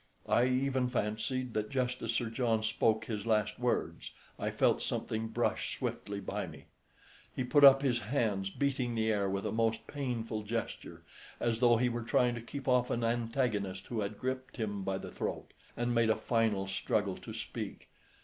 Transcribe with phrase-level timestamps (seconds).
[0.27, 5.27] I even fancied that just as Sir John spoke his last words I felt something
[5.27, 6.65] brush swiftly by me.
[7.35, 11.03] He put up his hands, beating the air with a most painful gesture,
[11.39, 14.97] as though he were trying to keep off an antagonist who had gripped him by
[14.97, 17.87] the throat, and made a final struggle to speak.